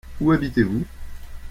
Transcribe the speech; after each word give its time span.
Où 0.19 0.31
habitez-vous? 0.31 0.83